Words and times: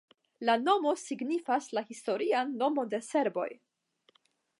La 0.49 0.53
nomo 0.61 0.93
signifas 1.01 1.67
la 1.79 1.83
historian 1.89 2.55
nomon 2.63 2.89
de 2.95 3.01
serboj. 3.09 3.47